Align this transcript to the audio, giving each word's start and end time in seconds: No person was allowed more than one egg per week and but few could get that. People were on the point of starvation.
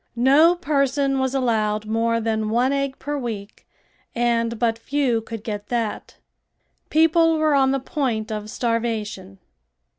No 0.15 0.55
person 0.55 1.19
was 1.19 1.35
allowed 1.35 1.85
more 1.85 2.19
than 2.19 2.49
one 2.49 2.73
egg 2.73 2.97
per 2.97 3.19
week 3.19 3.67
and 4.15 4.57
but 4.57 4.79
few 4.79 5.21
could 5.21 5.43
get 5.43 5.67
that. 5.67 6.15
People 6.89 7.37
were 7.37 7.53
on 7.53 7.69
the 7.69 7.79
point 7.79 8.31
of 8.31 8.49
starvation. 8.49 9.37